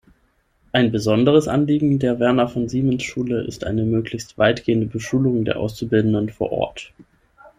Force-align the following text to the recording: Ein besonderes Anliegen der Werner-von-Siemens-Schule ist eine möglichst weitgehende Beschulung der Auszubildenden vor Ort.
Ein 0.71 0.91
besonderes 0.91 1.47
Anliegen 1.47 1.99
der 1.99 2.19
Werner-von-Siemens-Schule 2.19 3.43
ist 3.43 3.65
eine 3.65 3.83
möglichst 3.83 4.35
weitgehende 4.39 4.87
Beschulung 4.87 5.45
der 5.45 5.59
Auszubildenden 5.59 6.29
vor 6.29 6.51
Ort. 6.51 6.91